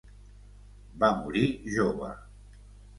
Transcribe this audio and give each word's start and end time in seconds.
Va 1.05 1.11
morir 1.21 1.45
jove. 1.77 2.13